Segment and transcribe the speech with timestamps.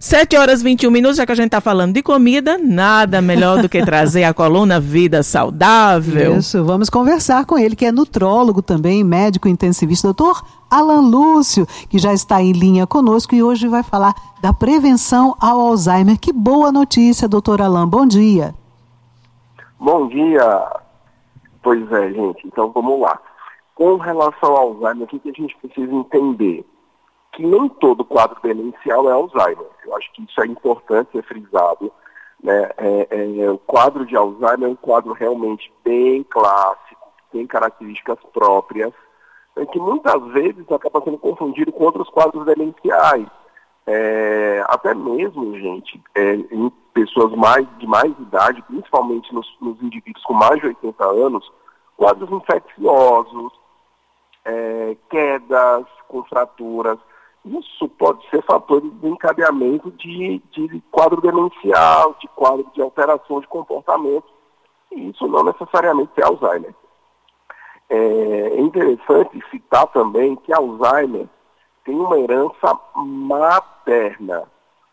[0.00, 3.68] 7 horas 21 minutos, já que a gente está falando de comida, nada melhor do
[3.68, 6.36] que trazer a coluna Vida Saudável.
[6.36, 10.40] Isso, vamos conversar com ele, que é nutrólogo também, médico intensivista, doutor
[10.70, 15.58] Alan Lúcio, que já está em linha conosco e hoje vai falar da prevenção ao
[15.58, 16.16] Alzheimer.
[16.16, 18.54] Que boa notícia, doutor Alan, bom dia.
[19.80, 20.64] Bom dia.
[21.60, 23.18] Pois é, gente, então vamos lá.
[23.74, 26.64] Com relação ao Alzheimer, o que a gente precisa entender?
[27.32, 29.66] Que nem todo quadro demencial é Alzheimer.
[29.84, 31.92] Eu acho que isso é importante ser frisado.
[32.42, 32.70] Né?
[32.76, 38.92] É, é, o quadro de Alzheimer é um quadro realmente bem clássico, tem características próprias,
[39.56, 43.26] né, que muitas vezes acaba sendo confundido com outros quadros demenciais.
[43.86, 50.22] É, até mesmo, gente, é, em pessoas mais, de mais idade, principalmente nos, nos indivíduos
[50.24, 51.50] com mais de 80 anos,
[51.96, 53.52] quadros infecciosos,
[54.44, 56.98] é, quedas com fraturas,
[57.44, 63.46] isso pode ser fator de desencadeamento de, de quadro demencial, de quadro de alteração de
[63.46, 64.26] comportamento,
[64.92, 66.74] e isso não necessariamente é Alzheimer.
[67.90, 71.26] É interessante citar também que Alzheimer
[71.84, 74.44] tem uma herança materna,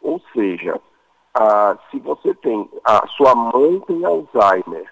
[0.00, 0.80] ou seja,
[1.90, 4.90] se você tem, a sua mãe tem Alzheimer,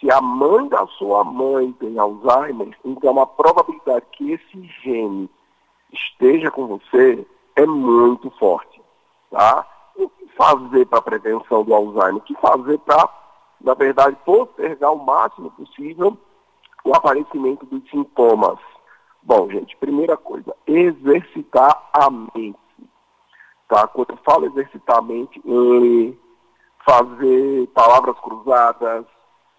[0.00, 5.30] se a mãe da sua mãe tem Alzheimer, então a probabilidade que esse gene
[6.18, 7.24] esteja com você
[7.54, 8.82] é muito forte.
[9.30, 9.66] Tá?
[9.96, 12.16] O que fazer para a prevenção do Alzheimer?
[12.16, 13.08] O que fazer para,
[13.60, 16.18] na verdade, postergar o máximo possível
[16.84, 18.58] o aparecimento dos sintomas?
[19.22, 22.58] Bom, gente, primeira coisa, exercitar a mente.
[23.68, 23.86] Tá?
[23.86, 26.18] Quando eu falo exercitar a mente, ler,
[26.84, 29.04] fazer palavras cruzadas,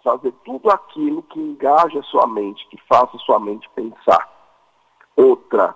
[0.04, 4.28] fazer tudo aquilo que engaja a sua mente, que faça a sua mente pensar.
[5.16, 5.76] Outra,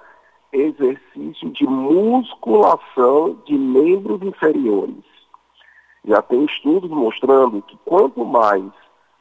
[0.54, 5.04] exercício de musculação de membros inferiores.
[6.06, 8.64] Já tem estudos mostrando que quanto mais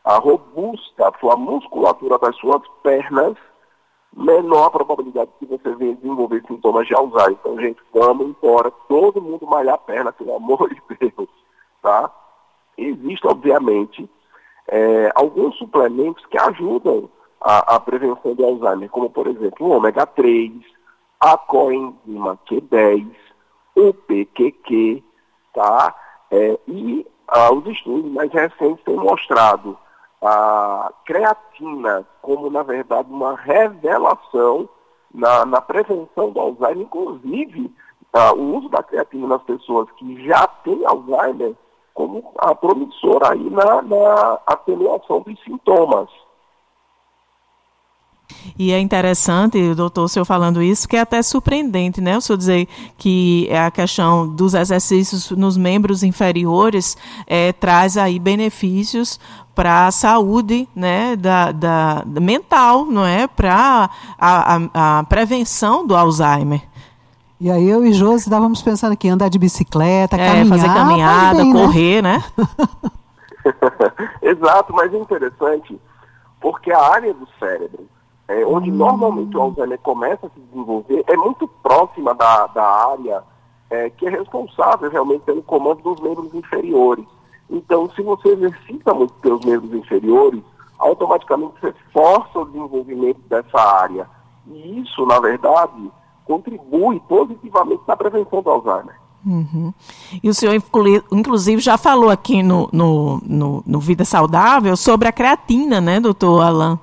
[0.05, 3.37] a robusta a musculatura das suas pernas,
[4.15, 7.39] menor a probabilidade que você venha desenvolver sintomas de Alzheimer.
[7.41, 11.29] Então, gente, vamos embora, todo mundo malhar a perna, pelo amor de Deus,
[11.81, 12.11] tá?
[12.77, 14.09] Existe, obviamente,
[14.69, 17.09] é, alguns suplementos que ajudam
[17.41, 20.53] a, a prevenção do Alzheimer, como, por exemplo, o ômega 3,
[21.23, 23.07] a coenzima Q10,
[23.77, 25.03] o PQQ,
[25.55, 25.95] tá?
[26.33, 29.79] É, e ah, os estudos mais recentes têm mostrado
[30.21, 34.69] a creatina como, na verdade, uma revelação
[35.15, 37.73] na, na prevenção do Alzheimer, inclusive
[38.13, 41.55] ah, o uso da creatina nas pessoas que já têm Alzheimer
[41.95, 46.09] como a promissora aí na, na atenuação dos sintomas.
[48.59, 52.17] E é interessante, doutor, o senhor falando isso, que é até surpreendente, né?
[52.17, 52.69] O senhor dizer
[52.99, 56.97] que a questão dos exercícios nos membros inferiores
[57.27, 59.19] é, traz aí benefícios
[59.55, 63.27] para a saúde né, da, da, da, mental, não é?
[63.27, 66.63] Para a, a, a prevenção do Alzheimer.
[67.39, 70.59] E aí eu e Josi estávamos pensando aqui, andar de bicicleta, é, caminhar.
[70.59, 71.61] Fazer caminhada, bem, né?
[71.61, 72.25] correr, né?
[72.37, 72.45] né?
[74.23, 75.79] Exato, mas é interessante,
[76.41, 77.89] porque a área do cérebro
[78.33, 78.75] é, onde hum.
[78.75, 83.23] normalmente o Alzheimer começa a se desenvolver, é muito próxima da, da área
[83.71, 87.05] é, que é responsável realmente pelo comando dos membros inferiores.
[87.51, 90.43] Então, se você exercita muito seus membros inferiores,
[90.79, 94.09] automaticamente você força o desenvolvimento dessa área.
[94.47, 95.91] E isso, na verdade,
[96.25, 98.97] contribui positivamente na prevenção do Alzheimer.
[99.25, 99.73] Uhum.
[100.23, 100.55] E o senhor,
[101.13, 106.41] inclusive, já falou aqui no, no, no, no Vida Saudável sobre a creatina, né, doutor
[106.41, 106.79] Alain?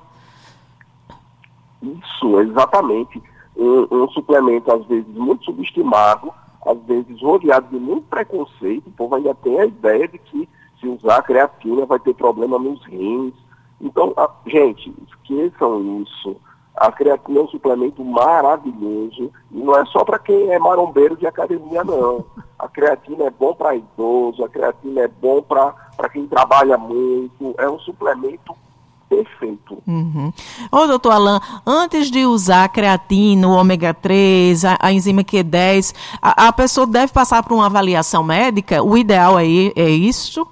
[1.82, 3.22] Isso, exatamente.
[3.56, 6.32] Um, um, suplemento, às vezes, muito subestimado,
[6.66, 8.86] às vezes rodeado de muito preconceito.
[8.86, 10.48] O povo ainda tem a ideia de que
[10.80, 13.34] se usar creatina vai ter problema nos rins.
[13.80, 16.36] Então, a, gente, esqueçam isso.
[16.76, 21.26] A creatina é um suplemento maravilhoso e não é só para quem é marombeiro de
[21.26, 22.24] academia, não.
[22.58, 25.74] A creatina é bom para idoso, a creatina é bom para
[26.10, 27.54] quem trabalha muito.
[27.58, 28.54] É um suplemento
[29.10, 29.82] perfeito.
[29.86, 30.32] Uhum.
[30.70, 35.92] Ô, doutor Alain, antes de usar a creatina, o ômega 3, a, a enzima Q10,
[36.22, 38.82] a, a, pessoa deve passar por uma avaliação médica?
[38.82, 40.46] O ideal é, é isso?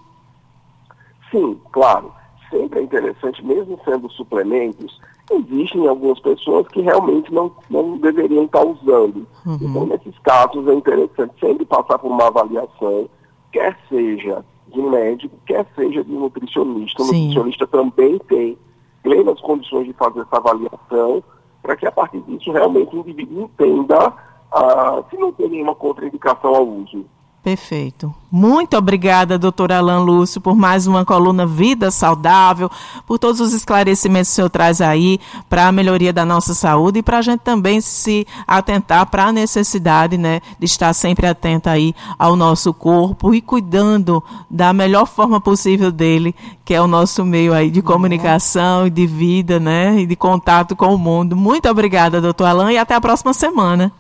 [1.31, 2.12] Sim, claro.
[2.50, 4.99] Sempre é interessante, mesmo sendo suplementos,
[5.31, 9.26] existem algumas pessoas que realmente não, não deveriam estar usando.
[9.46, 9.58] Uhum.
[9.60, 13.08] Então, nesses casos, é interessante sempre passar por uma avaliação,
[13.52, 17.03] quer seja de médico, quer seja de nutricionista.
[17.03, 17.29] O Sim.
[17.29, 18.59] nutricionista também tem
[19.03, 21.23] plenas condições de fazer essa avaliação,
[21.62, 24.12] para que a partir disso realmente o indivíduo entenda
[24.53, 27.05] ah, se não tem nenhuma contraindicação ao uso.
[27.43, 28.12] Perfeito.
[28.31, 32.70] Muito obrigada, doutor Alan Lúcio, por mais uma coluna Vida Saudável,
[33.06, 35.19] por todos os esclarecimentos que o senhor traz aí
[35.49, 39.32] para a melhoria da nossa saúde e para a gente também se atentar para a
[39.32, 45.41] necessidade né, de estar sempre atento aí ao nosso corpo e cuidando da melhor forma
[45.41, 46.34] possível dele,
[46.64, 50.76] que é o nosso meio aí de comunicação e de vida, né, e de contato
[50.76, 51.34] com o mundo.
[51.34, 53.91] Muito obrigada, doutor Alan, e até a próxima semana.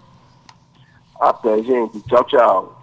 [1.18, 2.00] Até, gente.
[2.02, 2.77] Tchau, tchau.